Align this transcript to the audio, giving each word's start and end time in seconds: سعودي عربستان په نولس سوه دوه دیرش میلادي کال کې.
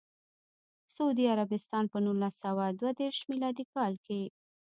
سعودي 0.95 1.25
عربستان 1.33 1.83
په 1.91 1.97
نولس 2.05 2.33
سوه 2.43 2.65
دوه 2.79 2.91
دیرش 2.99 3.19
میلادي 3.31 3.65
کال 3.73 3.93
کې. 4.05 4.21